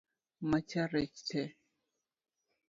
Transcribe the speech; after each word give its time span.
Macha 0.49 0.83
rech 0.91 1.17
tee? 1.27 1.47